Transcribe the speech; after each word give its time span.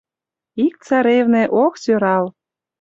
Ик 0.65 0.75
царевне, 0.87 1.43
ох, 1.63 1.73
сӧрал: 1.83 2.25